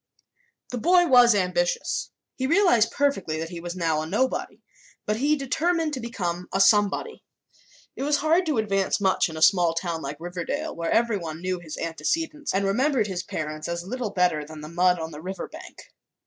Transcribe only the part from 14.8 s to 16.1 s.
on the river bank.